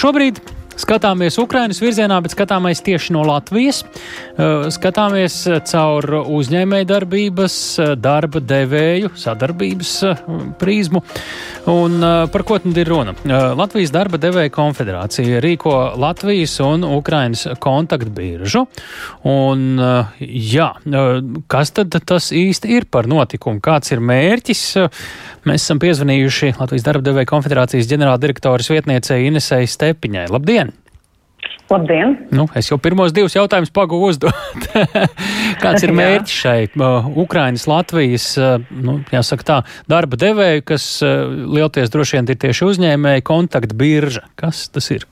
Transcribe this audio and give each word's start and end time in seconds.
Šobrīd 0.00 0.38
Skatāmies 0.80 1.36
Ukrainas 1.40 1.80
virzienā, 1.82 2.16
bet 2.24 2.32
skatāmies 2.32 2.80
tieši 2.84 3.12
no 3.12 3.22
Latvijas. 3.28 3.82
Skatāmies 4.72 5.36
caur 5.68 6.06
uzņēmēju 6.22 6.88
darbības, 6.88 7.56
darba 8.00 8.40
devēju 8.40 9.12
sadarbības 9.20 9.92
prizmu. 10.60 11.02
Un 11.70 12.00
par 12.32 12.44
ko 12.48 12.58
tad 12.64 12.80
ir 12.80 12.88
runa? 12.88 13.14
Latvijas 13.58 13.92
darba 13.92 14.20
devēja 14.22 14.52
konfederācija 14.54 15.42
rīko 15.44 15.74
Latvijas 16.00 16.56
un 16.64 16.86
Ukrainas 16.88 17.44
kontaktbiržu. 17.60 18.64
Un, 19.28 19.66
jā, 20.20 20.70
kas 21.52 21.74
tad 21.76 21.98
tas 22.08 22.30
īsti 22.32 22.72
ir 22.78 22.88
par 22.90 23.10
notikumu? 23.10 23.60
Kāds 23.64 23.92
ir 23.92 24.00
mērķis? 24.00 24.64
Mēs 25.48 25.64
esam 25.64 25.80
piezvanījuši 25.82 26.54
Latvijas 26.58 26.88
darba 26.88 27.04
devēja 27.04 27.28
konfederācijas 27.30 27.88
ģenerāldirektoras 27.92 28.72
vietniecei 28.72 29.26
Inesei 29.28 29.68
Stepiņai. 29.68 30.28
Labdien! 30.32 30.69
Labdien! 31.70 32.16
Nu, 32.34 32.48
es 32.58 32.66
jau 32.70 32.80
pirmos 32.82 33.12
divus 33.14 33.36
jautājumus 33.36 33.70
pagūvu 33.74 34.08
uzdot. 34.10 34.64
Kāds 35.62 35.84
ir 35.86 35.92
mērķis 35.94 36.40
šai 36.42 36.58
uh, 36.72 37.06
Ukrainas, 37.22 37.68
Latvijas, 37.70 38.26
uh, 38.40 38.58
nu, 38.74 38.98
jāsaka 39.14 39.46
tā, 39.46 39.60
darba 39.90 40.18
devēju, 40.18 40.66
kas 40.66 40.88
uh, 41.06 41.30
lielties 41.30 41.92
droši 41.94 42.18
vien 42.18 42.32
ir 42.34 42.40
tieši 42.42 42.66
uzņēmēji 42.72 43.26
kontaktbirža? 43.30 44.26
Kas 44.40 44.66
tas 44.74 44.90
ir? 44.96 45.06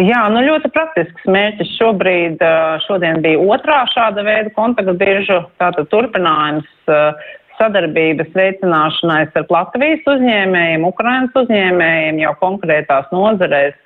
Jā, 0.00 0.20
nu 0.32 0.44
ļoti 0.44 0.70
praktisks 0.72 1.24
mērķis 1.28 1.72
šobrīd, 1.78 2.40
uh, 2.44 2.76
šodien 2.84 3.24
bija 3.24 3.40
otrā 3.56 3.82
šāda 3.94 4.24
veida 4.24 4.52
kontaktbiržu, 4.56 5.40
tātad 5.60 5.88
turpinājums 5.92 6.68
uh, 6.92 7.32
sadarbības 7.60 8.32
veicināšanai 8.36 9.26
starp 9.30 9.52
Latvijas 9.52 10.08
uzņēmējiem, 10.08 10.86
Ukrainas 10.88 11.36
uzņēmējiem 11.42 12.20
jau 12.22 12.32
konkrētās 12.40 13.10
nozarēs 13.14 13.76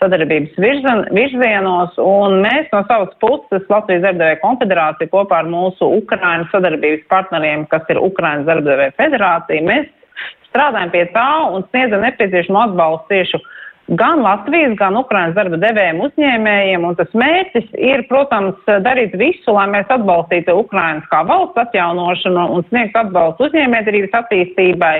sadarbības 0.00 0.56
virzien, 0.60 1.02
virzienos, 1.16 1.96
un 2.00 2.40
mēs 2.44 2.70
no 2.72 2.82
savas 2.88 3.12
puses 3.22 3.66
Latvijas 3.72 4.04
darbdevēja 4.06 4.40
konfederācija 4.44 5.12
kopā 5.12 5.42
ar 5.42 5.50
mūsu 5.50 5.88
Ukrainas 5.98 6.50
sadarbības 6.54 7.06
partneriem, 7.12 7.66
kas 7.72 7.86
ir 7.92 8.00
Ukrainas 8.02 8.46
darbdevēja 8.48 8.96
federācija, 9.00 9.66
mēs 9.66 9.90
strādājam 10.50 10.92
pie 10.94 11.04
tā 11.14 11.28
un 11.52 11.66
sniedzam 11.70 12.04
nepieciešamo 12.06 12.62
atbalstu 12.68 13.12
tieši 13.12 13.42
gan 13.88 14.22
Latvijas, 14.22 14.74
gan 14.78 14.96
Ukrainas 14.98 15.36
darba 15.36 15.58
devējiem 15.62 16.00
uzņēmējiem, 16.08 16.86
un 16.88 16.96
tas 16.98 17.12
mērķis 17.14 17.68
ir, 17.78 18.02
protams, 18.10 18.58
darīt 18.82 19.14
visu, 19.18 19.54
lai 19.54 19.68
mēs 19.70 19.92
atbalstītu 19.94 20.56
Ukrainas 20.58 21.06
kā 21.12 21.22
valsts 21.28 21.62
atjaunošanu 21.66 22.48
un 22.56 22.66
sniegtu 22.70 23.02
atbalstu 23.04 23.46
uzņēmējdarbības 23.46 24.18
attīstībai, 24.22 24.96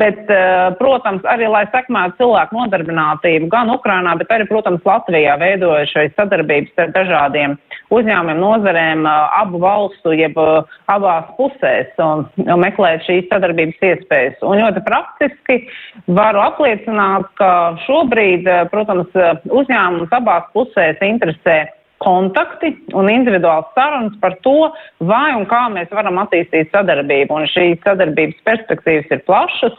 Bet, 0.00 0.24
eh, 0.30 0.72
protams, 0.78 1.24
arī, 1.28 1.44
lai 1.52 1.66
sekmētu 1.68 2.22
cilvēku 2.22 2.56
nodarbinātību 2.56 3.50
gan 3.52 3.68
Ukrainā, 3.74 4.14
bet 4.16 4.30
arī, 4.32 4.46
protams, 4.48 4.80
Latvijā 4.88 5.34
veidojušais 5.40 6.14
sadarbības 6.16 6.80
ar 6.80 6.94
dažādiem 6.94 7.58
uzņēmumiem, 7.92 8.40
nozarēm 8.40 9.04
eh, 9.04 9.18
abu 9.42 9.60
valstu, 9.60 10.14
jeb 10.16 10.38
eh, 10.40 10.78
abās 10.94 11.28
pusēs 11.36 11.92
un, 12.00 12.24
un 12.46 12.64
meklēt 12.64 13.04
šīs 13.04 13.28
sadarbības 13.28 13.84
iespējas. 13.90 14.40
Un 14.40 14.62
ļoti 14.62 14.84
praktiski 14.88 15.60
varu 16.08 16.40
apliecināt, 16.40 17.28
ka 17.36 17.52
šobrīd, 17.84 18.48
protams, 18.72 19.12
uzņēmums 19.52 20.18
abās 20.22 20.48
pusēs 20.56 21.04
interesē 21.04 21.60
kontakti 22.02 22.72
un 22.98 23.08
individuāls 23.10 23.70
sarunas 23.76 24.14
par 24.22 24.36
to, 24.46 24.70
vai 25.06 25.32
un 25.36 25.46
kā 25.50 25.64
mēs 25.72 25.90
varam 25.94 26.20
attīstīt 26.22 26.72
sadarbību. 26.74 27.38
Un 27.38 27.48
šīs 27.50 27.80
sadarbības 27.86 28.42
perspektīvas 28.48 29.14
ir 29.14 29.24
plašas. 29.28 29.78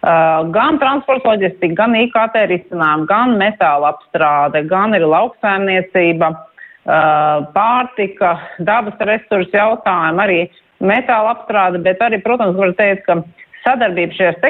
Uh, 0.00 0.46
gan 0.54 0.78
transporta 0.80 1.34
loģistika, 1.34 1.76
gan 1.82 1.96
IKT 1.98 2.38
risinājumi, 2.48 3.08
gan 3.10 3.34
metāla 3.40 3.90
apstrāde, 3.92 4.62
gan 4.70 4.96
ir 4.96 5.04
lauksaimniecība, 5.04 6.30
uh, 6.32 7.44
pārtika, 7.52 8.38
dabas 8.64 8.96
resursu 9.10 9.52
jautājumi, 9.52 10.24
arī 10.24 10.40
metāla 10.80 11.34
apstrāde, 11.34 11.82
bet 11.84 12.00
arī, 12.00 12.22
protams, 12.24 12.56
var 12.56 12.72
teikt, 12.80 13.04
ka 13.10 13.20
sadarbība 13.66 14.16
šajās 14.16 14.40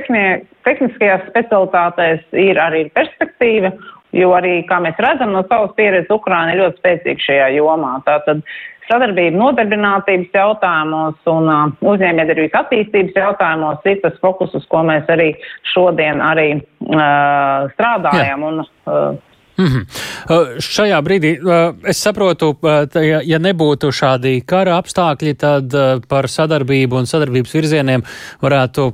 tehniskajās 0.66 1.26
specialitātēs 1.32 2.22
ir 2.46 2.60
arī 2.62 2.84
perspektīva 2.94 3.72
Jo 4.16 4.32
arī, 4.34 4.60
kā 4.66 4.80
mēs 4.82 4.98
redzam 4.98 5.32
no 5.34 5.44
savas 5.46 5.72
pieredzes, 5.76 6.10
Ukraina 6.10 6.54
ir 6.54 6.64
ļoti 6.64 6.82
spēcīga 6.82 7.26
šajā 7.26 7.48
jomā. 7.54 7.92
Tātad 8.06 8.42
sadarbība 8.90 9.38
nodarbinātības 9.38 10.34
jautājumos 10.34 11.30
un 11.30 11.50
uh, 11.50 11.64
uzņēmējdarbības 11.92 12.58
attīstības 12.64 13.18
jautājumos 13.22 13.86
ir 13.86 14.00
tas 14.02 14.16
fokus, 14.22 14.54
uz 14.58 14.66
ko 14.72 14.82
mēs 14.88 15.06
arī 15.14 15.30
šodien 15.72 16.22
arī 16.24 16.48
uh, 16.58 17.70
strādājam. 17.76 18.46
Jā. 18.46 18.50
Un, 18.50 18.64
uh, 18.90 19.29
Mm 19.56 19.66
-hmm. 19.66 19.84
uh, 20.30 20.58
šajā 20.58 21.00
brīdī 21.02 21.30
uh, 21.38 21.76
es 21.84 22.02
saprotu, 22.02 22.48
uh, 22.62 23.02
ja, 23.02 23.20
ja 23.24 23.38
nebūtu 23.38 23.90
šādi 23.92 24.40
kara 24.46 24.78
apstākļi, 24.80 25.34
tad 25.36 25.74
par 26.08 26.28
sadarbību 26.28 26.96
un 26.96 27.06
sadarbības 27.06 27.54
virzieniem 27.54 28.02
varētu 28.42 28.92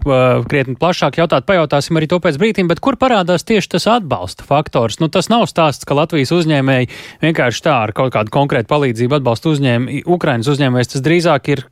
krietni 0.49 0.75
plašāk 0.75 1.19
jautāt. 1.19 1.47
Pajautāsim 1.47 1.97
arī 1.97 2.07
to 2.07 2.19
pēc 2.19 2.39
brīdim, 2.39 2.69
bet 2.69 2.81
kur 2.81 2.97
parādās 2.97 3.45
tieši 3.45 3.69
tas 3.69 3.87
atbalsta 3.87 4.45
faktors? 4.45 5.01
Nu, 5.01 5.09
tas 5.09 5.29
nav 5.29 5.47
stāsts, 5.47 5.85
ka 5.85 5.95
Latvijas 5.95 6.33
uzņēmēji 6.33 6.89
vienkārši 7.23 7.63
tā 7.63 7.77
ar 7.83 7.93
kaut 7.93 8.13
kādu 8.13 8.31
konkrētu 8.31 8.69
palīdzību 8.69 9.15
atbalsta 9.15 9.49
uzņēmēju, 9.49 10.03
Ukrainas 10.07 10.49
uzņēmējs, 10.49 10.93
tas 10.93 11.03
drīzāk 11.03 11.49
ir 11.49 11.65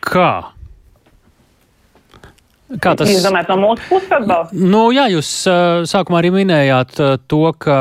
kā? 0.00 0.59
Kā 2.78 2.92
tas 2.94 3.08
ir? 3.10 3.18
Domājat, 3.24 3.48
no 3.50 3.56
mūsu 3.64 3.82
puses 3.88 4.12
atbalsta? 4.14 4.54
Nu, 4.54 4.84
jā, 4.94 5.08
jūs 5.10 5.30
sākumā 5.90 6.20
arī 6.20 6.30
minējāt 6.36 7.00
to, 7.26 7.40
ka 7.58 7.80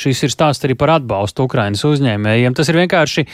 šis 0.00 0.22
ir 0.24 0.32
stāsts 0.32 0.64
arī 0.64 0.78
par 0.80 0.94
atbalstu 0.94 1.44
Ukrainas 1.44 1.84
uzņēmējiem. 1.84 2.56
Tas 2.56 2.72
ir 2.72 2.78
vienkārši 2.80 3.26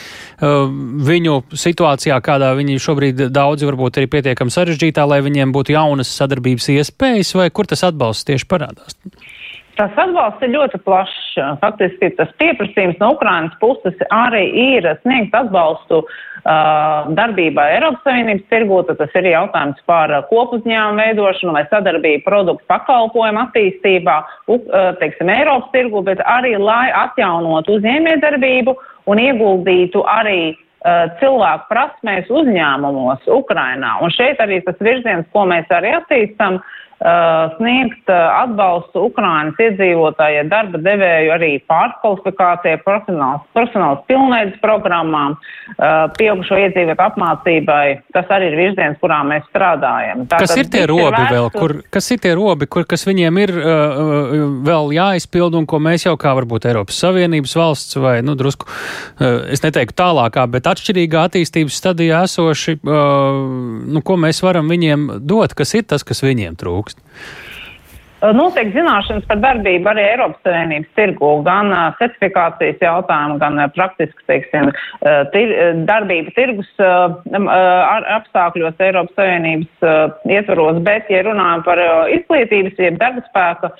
viņu 1.10 1.36
situācijā, 1.54 2.18
kādā 2.26 2.50
viņi 2.58 2.80
šobrīd 2.82 3.22
daudzi 3.30 3.70
varbūt 3.70 4.00
arī 4.00 4.10
pietiekami 4.16 4.54
sarežģītā, 4.54 5.06
lai 5.06 5.20
viņiem 5.22 5.54
būtu 5.54 5.76
jaunas 5.76 6.10
sadarbības 6.18 6.66
iespējas, 6.74 7.30
vai 7.38 7.52
kur 7.54 7.70
tas 7.70 7.86
atbalsts 7.86 8.26
tieši 8.26 8.50
parādās? 8.50 8.98
Tas 9.78 9.94
atbalsts 9.94 10.42
ir 10.42 10.54
ļoti 10.56 10.82
plašs. 10.82 11.25
Faktiski 11.60 12.10
tas 12.16 12.30
pieprasījums 12.40 12.98
no 13.00 13.12
Ukrainas 13.14 13.54
puses 13.60 13.96
arī 14.14 14.44
ir 14.62 14.88
sniegt 15.02 15.34
atbalstu 15.36 16.02
uh, 16.02 17.08
darbībai 17.18 17.66
Eiropas 17.76 18.04
Savienības 18.06 18.46
tirgū. 18.52 18.80
Tas 18.88 19.16
ir 19.20 19.30
jautājums 19.30 19.80
par 19.90 20.14
kopuzņēmumu 20.30 21.02
veidošanu 21.02 21.56
vai 21.56 21.64
sadarbību 21.72 22.24
produktu 22.26 22.68
pakalpojumu 22.72 23.42
attīstībā, 23.46 24.18
uh, 24.48 24.62
teiksim, 25.02 25.32
Eiropas 25.32 25.72
tirgū, 25.74 26.04
bet 26.06 26.22
arī, 26.24 26.56
lai 26.60 26.88
atjaunotu 27.06 27.78
uzņēmējdarbību 27.80 28.76
un 29.12 29.22
ieguldītu 29.22 30.06
arī 30.10 30.40
uh, 30.54 31.12
cilvēku 31.20 31.70
prasmēs 31.70 32.32
uzņēmumos 32.32 33.28
Ukrainā. 33.40 33.98
Un 34.02 34.14
šeit 34.14 34.42
arī 34.42 34.62
tas 34.66 34.80
virziens, 34.80 35.28
ko 35.32 35.44
mēs 35.50 35.70
arī 35.74 35.94
attīstam, 36.00 36.60
uh, 36.60 36.64
Uh, 36.66 36.75
sniegt 36.96 38.08
atbalstu 38.10 39.06
Ukrainas 39.10 39.58
iedzīvotājiem, 39.60 40.48
darba 40.48 40.80
devēju 40.80 41.32
arī 41.34 41.50
pārkvalifikācijai, 41.68 42.78
profesionāls, 42.84 43.44
profesionāls 43.56 44.00
pilnveidas 44.08 44.56
programmām, 44.62 45.36
pieaugušo 46.16 46.56
iedzīvotāju 46.62 47.04
apmācībai. 47.06 47.84
Tas 48.16 48.30
arī 48.32 48.50
ir 48.52 48.56
virziens, 48.58 48.98
kurā 49.02 49.20
mēs 49.28 49.44
strādājam. 49.50 50.24
Tātad 50.30 50.46
kas 50.46 50.56
ir 50.60 50.70
tie 50.72 50.84
robi 50.88 51.20
ir 51.20 51.34
vēl, 51.34 51.50
kur, 51.54 51.76
kas 51.92 52.10
ir 52.14 52.22
tie 52.24 52.32
robi, 52.38 52.68
kur, 52.70 52.86
kas 52.88 53.06
viņiem 53.08 53.40
ir 53.42 53.52
uh, 53.60 54.34
vēl 54.66 54.92
jāizpild 54.96 55.56
un 55.58 55.68
ko 55.68 55.80
mēs 55.82 56.06
jau 56.06 56.16
kā 56.20 56.32
varbūt 56.38 56.68
Eiropas 56.70 57.00
Savienības 57.02 57.56
valsts 57.58 57.98
vai, 58.00 58.18
nu, 58.26 58.36
drusku, 58.38 58.68
uh, 58.68 59.46
es 59.52 59.64
neteiktu 59.64 59.96
tālākā, 60.00 60.46
bet 60.52 60.68
atšķirīgā 60.70 61.26
attīstības 61.30 61.78
stadijā 61.82 62.22
esoši, 62.26 62.78
uh, 62.80 63.40
nu, 63.92 64.02
ko 64.06 64.18
mēs 64.20 64.42
varam 64.44 64.70
viņiem 64.72 65.08
dot, 65.26 65.56
kas 65.58 65.76
ir 65.78 65.86
tas, 65.90 66.06
kas 66.06 66.22
viņiem 66.24 66.58
trūk? 66.60 66.85
Trūkst? 66.86 67.02
Noteikti 68.32 68.78
zināšanas 68.78 69.26
par 69.28 69.36
darbību 69.42 69.90
arī 69.90 70.02
Eiropas 70.08 70.40
Savienības 70.42 70.88
tirgu, 70.96 71.28
gan 71.44 71.68
uh, 71.68 71.90
certifikācijas 71.98 72.80
jautājumu, 72.80 73.36
gan 73.42 73.58
uh, 73.60 73.66
praktiski, 73.74 74.24
teiksim, 74.26 74.70
uh, 74.72 75.18
tir, 75.34 75.52
darbība 75.86 76.32
tirgus 76.34 76.70
apstākļos 78.16 78.80
Eiropas 78.80 79.20
Savienības 79.20 79.84
ietvaros, 80.32 80.80
bet, 80.88 81.12
ja 81.12 81.26
runājam 81.28 81.66
par 81.68 81.82
izglītības, 82.16 82.80
jeb 82.80 82.96
darba 83.02 83.22
spēka 83.28 83.74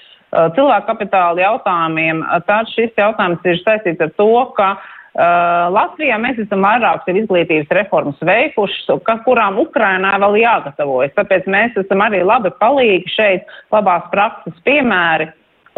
cilvēku 0.53 0.91
kapitāla 0.91 1.41
jautājumiem, 1.41 2.21
tad 2.45 2.69
šis 2.75 2.93
jautājums 2.99 3.49
ir 3.49 3.63
saistīts 3.65 4.05
ar 4.05 4.13
to, 4.21 4.31
ka 4.59 4.75
uh, 4.77 4.93
Uh, 5.17 5.71
Latvijā 5.73 6.19
mēs 6.21 6.37
esam 6.43 6.61
vairākas 6.67 7.17
izglītības 7.23 7.71
reformas 7.79 8.19
veikušas, 8.21 8.99
kurām 9.25 9.57
Ukrainā 9.63 10.11
vēl 10.21 10.37
jāgatavojas. 10.43 11.15
Tāpēc 11.17 11.49
mēs 11.49 11.79
esam 11.81 12.05
arī 12.05 12.21
labi 12.21 12.53
palīgi 12.61 13.15
šeit, 13.15 13.49
labās 13.73 14.05
prakses 14.13 14.59
piemēri. 14.69 15.31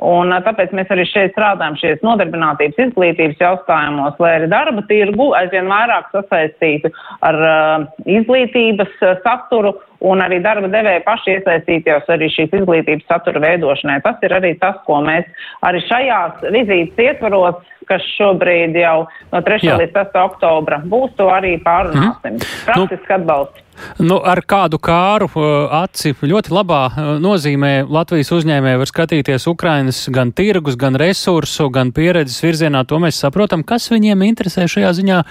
Un 0.03 0.31
tāpēc 0.43 0.75
mēs 0.75 0.91
arī 0.95 1.05
šeit 1.11 1.33
strādājam 1.35 1.79
šies 1.79 2.03
nodarbinātības 2.07 2.83
izglītības 2.85 3.41
jautājumos, 3.43 4.19
lai 4.23 4.35
arī 4.37 4.51
darba 4.51 4.83
tirgu 4.91 5.33
aizvien 5.39 5.71
vairāk 5.71 6.11
sasaistītu 6.15 6.91
ar 7.27 7.39
uh, 7.39 7.87
izglītības 8.07 8.95
saturu 9.23 9.75
un 10.01 10.23
arī 10.23 10.39
darba 10.43 10.71
devēja 10.71 11.03
paši 11.07 11.37
iesaistīties 11.39 12.11
arī 12.15 12.31
šīs 12.35 12.55
izglītības 12.61 13.09
satura 13.11 13.43
veidošanai. 13.43 14.01
Tas 14.05 14.23
ir 14.27 14.35
arī 14.39 14.55
tas, 14.61 14.79
ko 14.87 15.01
mēs 15.05 15.27
arī 15.67 15.83
šajās 15.89 16.45
vizītes 16.55 17.05
ietvaros, 17.09 17.63
kas 17.89 18.05
šobrīd 18.17 18.77
jau 18.79 19.07
no 19.33 19.41
3. 19.45 19.65
Jā. 19.65 19.79
līdz 19.81 19.97
6. 19.97 20.19
oktobra 20.21 20.83
būs, 20.85 21.15
to 21.19 21.31
arī 21.33 21.57
pārunāsim. 21.65 22.37
Mm. 22.37 22.53
Praktiski 22.69 23.09
nu, 23.09 23.17
atbalsts. 23.17 23.65
Nu, 24.03 24.19
ar 24.27 24.41
kādu 24.43 24.79
kāru 24.83 25.29
uh, 25.39 25.71
aci 25.85 26.11
ļoti 26.11 26.53
labā 26.55 26.81
uh, 26.89 27.11
nozīmē 27.23 27.87
Latvijas 27.87 28.33
uzņēmēji 28.35 28.81
var 28.81 28.91
skatīties 28.91 29.47
Ukrainas 29.51 30.01
gan 30.15 30.33
tirgus, 30.35 30.77
gan 30.79 30.99
resursu, 30.99 31.69
gan 31.75 31.93
pieredzes 31.95 32.43
virzienā. 32.43 32.85
To 32.91 32.99
mēs 33.03 33.21
saprotam, 33.23 33.63
kas 33.67 33.89
viņiem 33.95 34.27
interesē 34.27 34.67
šajā 34.71 34.93
ziņā 34.99 35.23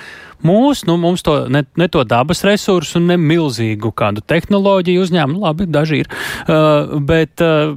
mūs, 0.46 0.86
nu, 0.88 0.98
mums 1.02 1.26
to 1.26 1.40
ne, 1.52 1.64
ne 1.78 1.88
to 1.92 2.04
dabas 2.08 2.44
resursu, 2.48 3.02
ne 3.04 3.18
milzīgu 3.22 3.94
kādu 3.98 4.24
tehnoloģiju 4.26 5.06
uzņēmumu, 5.06 5.44
labi, 5.44 5.70
daži 5.72 6.04
ir, 6.04 6.10
uh, 6.48 6.98
bet, 7.08 7.42
uh, 7.44 7.74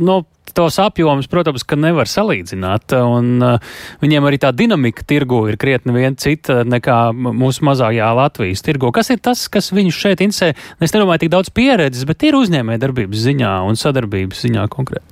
nu, 0.00 0.22
tos 0.54 0.78
apjomus, 0.82 1.28
protams, 1.30 1.64
ka 1.66 1.78
nevar 1.78 2.08
salīdzināt, 2.10 2.94
un 2.96 3.44
uh, 3.44 3.76
viņiem 4.02 4.26
arī 4.26 4.40
tā 4.42 4.50
dinamika 4.56 5.04
tirgu 5.06 5.44
ir 5.50 5.58
krietni 5.60 5.94
vien 5.94 6.16
cita 6.20 6.62
nekā 6.66 6.98
mūsu 7.14 7.66
mazajā 7.68 8.10
Latvijas 8.18 8.64
tirgu. 8.66 8.90
Kas 8.94 9.12
ir 9.14 9.22
tas, 9.22 9.46
kas 9.52 9.70
viņus 9.74 10.00
šeit 10.00 10.24
interesē? 10.24 10.52
Es 10.82 10.94
nedomāju 10.96 11.24
tik 11.24 11.34
daudz 11.36 11.52
pieredzes, 11.54 12.06
bet 12.08 12.26
ir 12.26 12.38
uzņēmē 12.40 12.80
darbības 12.82 13.26
ziņā 13.28 13.54
un 13.68 13.78
sadarbības 13.78 14.46
ziņā 14.46 14.66
konkrēti. 14.72 15.06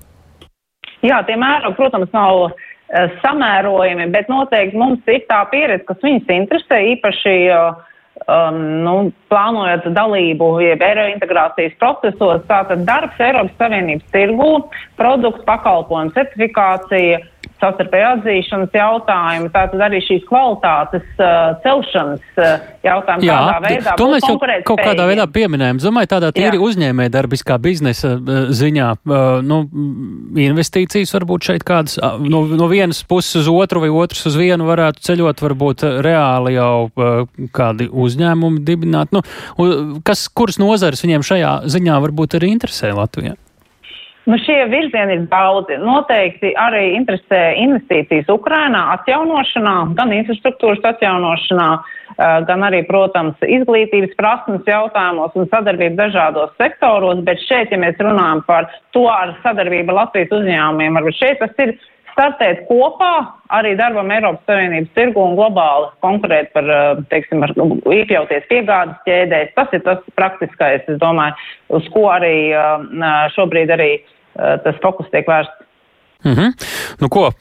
Jā, 1.06 1.20
tie 1.28 1.36
mērogi, 1.38 1.76
protams, 1.78 2.10
nav 2.10 2.48
uh, 2.48 2.67
samērojami, 3.22 4.08
bet 4.14 4.30
noteikti 4.32 4.80
mums 4.80 5.12
ir 5.12 5.26
tā 5.28 5.42
pieredze, 5.52 5.84
kas 5.88 6.00
viņus 6.04 6.34
interesē 6.38 6.80
īpaši. 6.94 7.36
Uh, 7.52 7.84
um, 8.26 8.58
nu, 8.84 8.94
plānojot 9.30 9.88
dalību 9.94 10.50
eiro 10.64 11.06
integrācijas 11.12 11.76
procesos, 11.80 12.44
tātad 12.50 12.84
darbs 12.88 13.20
Eiropas 13.22 13.54
Savienības 13.60 14.08
tirgū, 14.14 14.50
produktu 14.98 15.44
pakalpojumu 15.48 16.14
certifikācija, 16.16 17.20
savstarpēju 17.62 18.08
atzīšanas 18.16 18.76
jautājumu, 18.76 19.50
tātad 19.54 19.82
arī 19.88 20.00
šīs 20.04 20.24
kvalitātes 20.28 21.06
uh, 21.18 21.56
celšanas 21.64 22.38
uh, 22.38 22.66
jautājumu, 22.86 23.26
Jā, 23.26 23.38
kādā 23.38 23.58
veidā. 23.64 23.94
To 23.98 24.08
mēs 24.12 24.26
jau 24.26 24.36
kaut 24.68 24.82
kādā 24.82 25.06
veidā 25.10 25.26
pieminējam. 25.32 25.80
Domāju, 25.82 26.10
tādā 26.14 26.30
tīri 26.36 26.60
uzņēmē 26.62 27.08
darbiskā 27.14 27.58
biznesa 27.62 28.14
uh, 28.16 28.52
ziņā, 28.54 28.90
uh, 28.98 29.24
nu, 29.46 29.60
investīcijas 30.44 31.14
varbūt 31.16 31.50
šeit 31.50 31.66
kādas 31.68 31.98
uh, 31.98 32.20
no, 32.22 32.44
no 32.58 32.70
vienas 32.70 33.02
puses 33.08 33.42
uz 33.42 33.50
otru 33.50 33.82
vai 33.84 33.90
otrs 34.04 34.28
uz 34.30 34.38
vienu 34.38 34.68
varētu 34.68 35.02
ceļot, 35.08 35.42
varbūt 35.48 35.86
uh, 35.88 35.98
reāli 36.04 36.54
jau 36.58 36.86
uh, 36.88 37.26
kādi 37.54 37.90
uzņēmumi 37.90 38.62
dibināt. 38.66 39.14
Nu, 39.14 39.24
kas, 40.06 40.28
kuras 40.30 40.60
nozares 40.62 41.02
viņiem 41.04 41.26
šajā 41.26 41.52
ziņā 41.74 42.00
varbūt 42.06 42.38
arī 42.38 42.54
interesē 42.54 42.94
Latvijā? 42.94 43.34
Nu, 44.28 44.36
šie 44.44 44.58
virzieni 44.68 45.14
ir 45.16 45.22
daudzi. 45.30 45.78
Noteikti 45.80 46.50
arī 46.60 46.90
interesē 46.98 47.54
investīcijas 47.62 48.28
Ukrainā 48.28 48.82
atjaunošanā, 48.98 49.76
gan 49.96 50.10
infrastruktūras 50.12 50.84
atjaunošanā, 50.90 51.68
gan 52.50 52.66
arī, 52.66 52.82
protams, 52.90 53.38
izglītības 53.56 54.12
prasmes 54.18 54.68
jautājumos 54.68 55.32
un 55.32 55.48
sadarbību 55.48 55.96
dažādos 55.96 56.52
sektoros. 56.60 57.22
Bet 57.24 57.40
šeit, 57.46 57.72
ja 57.72 57.78
mēs 57.80 57.96
runājam 58.04 58.42
par 58.50 58.68
to 58.92 59.06
ar 59.08 59.32
sadarbību 59.46 59.96
Latvijas 59.96 60.36
uzņēmumiem, 60.42 61.00
varbūt 61.00 61.18
šeit 61.22 61.40
tas 61.40 61.64
ir 61.64 61.72
startēt 62.12 62.66
kopā 62.68 63.14
arī 63.56 63.72
darbam 63.80 64.12
Eiropas 64.12 64.44
Savienības 64.50 64.92
tirgu 64.98 65.24
un 65.24 65.38
globāli 65.38 65.88
konkurēt 66.04 66.52
par, 66.52 66.68
teiksim, 67.08 67.46
ar, 67.48 67.56
iekļauties 67.56 68.52
piegādes 68.52 69.00
ķēdēs. 69.08 69.56
Tas 69.56 69.72
ir 69.72 69.86
tas 69.88 70.04
praktiskais, 70.20 70.84
es 70.84 71.00
domāju, 71.00 71.38
uz 71.80 71.88
ko 71.96 72.10
arī 72.12 72.36
šobrīd 73.38 73.72
arī 73.78 73.90
Eh, 73.98 74.16
tas 74.38 74.76
fokus 74.82 75.10
tiek 75.10 75.26
vērsts. 75.26 75.68
Mm 76.24 76.32
-hmm. 76.32 76.52
nu, 77.00 77.08
ko, 77.08 77.26
eh, 77.26 77.32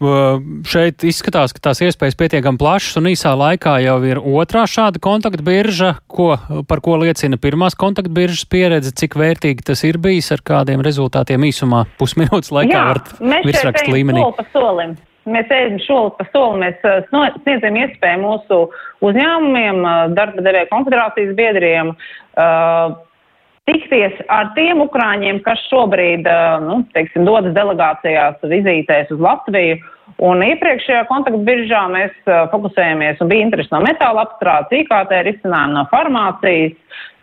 šeit 0.65 1.03
izskatās, 1.03 1.53
ka 1.53 1.59
tās 1.69 1.81
iespējas 1.81 2.17
pietiekami 2.17 2.57
plašas 2.57 2.97
un 2.97 3.09
īsā 3.09 3.33
laikā 3.33 3.73
jau 3.81 4.03
ir 4.05 4.17
otrā 4.17 4.63
šāda 4.69 5.01
kontaktbirža, 5.01 5.95
ko, 6.07 6.37
par 6.67 6.79
ko 6.81 6.97
liecina 6.97 7.37
pirmās 7.37 7.73
kontaktbiržas 7.75 8.45
pieredze, 8.45 8.91
cik 8.93 9.15
vērtīgi 9.15 9.65
tas 9.65 9.83
ir 9.83 9.97
bijis, 9.97 10.31
ar 10.31 10.41
kādiem 10.45 10.81
rezultātiem 10.85 11.41
īsumā 11.41 11.85
pusminūtes 11.97 12.51
laikā 12.51 12.77
Jā, 12.77 12.85
varat 12.85 13.07
virsrakstu 13.45 13.91
līmenī. 13.91 14.21
Soli 14.21 14.37
pa 14.37 14.45
solim. 14.53 14.95
Mēs 15.25 15.47
ejam 15.49 15.79
soli 15.79 16.11
pa 16.19 16.25
soli, 16.31 16.59
mēs 16.61 16.77
eh, 16.85 17.03
sniedzam 17.41 17.75
iespēju 17.81 18.19
mūsu 18.21 18.69
uzņēmumiem, 19.01 19.81
darba 20.13 20.41
devēja 20.41 20.69
konfederācijas 20.69 21.35
biedriem, 21.35 21.89
uh, 22.37 23.06
tikties 23.67 24.15
ar 24.33 24.53
tiem 24.55 24.81
ukrāņiem, 24.85 25.41
kas 25.45 25.61
šobrīd, 25.67 26.27
nu, 26.65 26.81
teiksim, 26.95 27.27
dodas 27.27 27.55
delegācijās 27.57 28.41
vizītēs 28.43 29.13
uz 29.13 29.21
Latviju. 29.23 29.77
Un 30.23 30.41
iepriekšējā 30.41 31.03
kontaktbiržā 31.11 31.83
mēs 31.93 32.13
fokusējamies 32.53 33.19
un 33.21 33.29
bija 33.29 33.45
interesi 33.45 33.69
no 33.75 33.83
metāla 33.83 34.23
apstrādes, 34.23 34.73
IKT 34.79 35.13
risinājumu 35.27 35.77
no 35.77 35.83
farmācijas, 35.91 36.73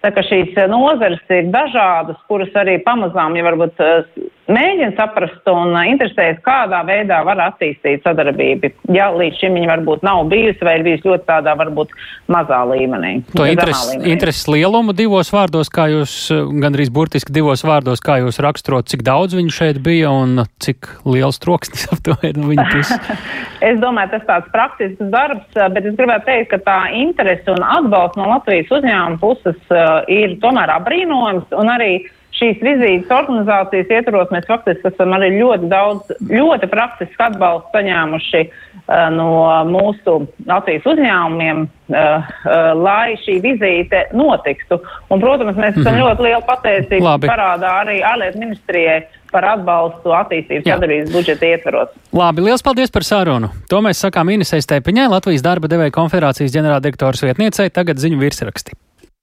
Tā 0.05 0.11
ka 0.13 0.21
šīs 0.27 0.53
eh, 0.61 0.67
nozares 0.69 1.23
ir 1.33 1.47
dažādas, 1.53 2.19
kuras 2.29 2.53
arī 2.61 2.77
pamazām 2.85 3.39
jau 3.39 3.45
varbūt 3.47 3.81
eh, 3.81 4.19
mēģina 4.51 4.93
saprast 4.99 5.49
un 5.51 5.73
interesēties, 5.89 6.43
kādā 6.45 6.83
veidā 6.87 7.21
var 7.27 7.41
attīstīt 7.47 8.05
sadarbību. 8.05 8.71
Ja 8.95 9.11
līdz 9.15 9.41
šim 9.41 9.57
viņa 9.59 9.71
varbūt 9.71 10.05
nav 10.07 10.25
bijusi 10.33 10.67
vai 10.67 10.77
ir 10.79 10.87
bijusi 10.87 11.09
ļoti 11.09 11.27
tādā 11.29 11.55
varbūt 11.59 11.95
mazā 12.33 12.61
līmenī. 12.69 13.15
To 13.35 13.47
intereses, 13.49 13.95
intereses 14.01 14.49
lielumu 14.51 14.95
divos 14.97 15.33
vārdos, 15.35 15.71
kā 15.73 15.87
jūs, 15.93 16.17
gandrīz 16.63 16.93
burtiski 16.95 17.35
divos 17.35 17.65
vārdos, 17.67 18.03
kā 18.05 18.19
jūs 18.23 18.41
raksturot, 18.45 18.89
cik 18.93 19.05
daudz 19.07 19.37
viņu 19.39 19.55
šeit 19.55 19.81
bija 19.85 20.13
un 20.13 20.45
cik 20.65 20.91
liels 21.09 21.41
troksnis 21.43 21.87
ap 21.93 22.03
to 22.05 22.17
ir 22.27 22.41
no 22.41 22.51
viņa 22.53 22.67
puses? 22.73 23.15
es 23.71 23.81
domāju, 23.83 24.15
tas 24.17 24.29
tāds 24.29 24.53
praktisks 24.55 25.13
darbs, 25.15 25.47
bet 25.55 25.85
es 25.85 25.97
gribētu 25.97 26.29
teikt, 26.29 26.51
ka 26.53 26.61
tā 26.67 26.81
interese 27.01 27.49
un 27.55 27.65
atbalsts 27.65 28.21
no 28.21 28.29
Latvijas 28.33 28.73
uzņēmuma 28.75 29.21
puses 29.23 29.75
ir 30.13 30.37
tomēr 30.45 30.73
apbrīnojams. 30.79 31.49
Un 31.55 31.73
arī 31.73 31.93
šīs 32.39 32.61
vizītes 32.63 33.13
organizācijas 33.15 33.91
ietvaros 33.95 34.33
mēs 34.35 34.47
faktiski 34.49 34.91
esam 34.91 35.15
arī 35.17 35.31
ļoti 35.37 35.71
daudz, 35.71 36.15
ļoti 36.31 36.69
praktiski 36.73 37.27
atbalstu 37.29 37.71
saņēmuši 37.77 38.43
uh, 38.45 39.09
no 39.15 39.31
mūsu 39.71 40.17
Latvijas 40.49 40.89
uzņēmumiem, 40.93 41.65
uh, 41.65 41.99
uh, 41.99 42.71
lai 42.79 43.17
šī 43.25 43.39
vizīte 43.45 44.07
notiktu. 44.17 44.81
Un, 45.09 45.23
protams, 45.23 45.57
mēs 45.57 45.77
esam 45.77 45.93
mm 45.93 45.99
-hmm. 45.99 46.07
ļoti 46.07 46.27
lielu 46.29 46.47
pateicību 46.49 47.05
Labi. 47.05 47.31
parādā 47.31 47.75
arī 47.83 48.01
ārlietu 48.03 48.43
ministrijai 48.43 49.05
par 49.35 49.45
atbalstu 49.51 50.15
attīstības 50.15 50.67
sadarbības 50.69 51.13
budžeta 51.13 51.47
ietvaros. 51.47 51.95
Labi, 52.15 52.47
liels 52.47 52.63
paldies 52.63 52.91
par 52.95 53.03
sarunu. 53.03 53.51
To 53.71 53.83
mēs 53.83 54.03
sakām 54.07 54.31
Inesai 54.31 54.63
Stepiņai, 54.63 55.09
Latvijas 55.11 55.43
darba 55.43 55.71
devēja 55.71 55.91
konfederācijas 55.91 56.55
ģenerāldirektoras 56.55 57.23
vietniecei, 57.27 57.71
tagad 57.71 57.99
ziņu 57.99 58.21
virsraksti. 58.23 58.79